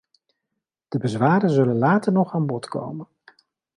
De 0.87 0.97
bezwaren 0.97 1.49
zullen 1.49 1.77
later 1.77 2.11
nog 2.11 2.33
aan 2.33 2.45
bod 2.45 2.67
komen. 2.67 3.07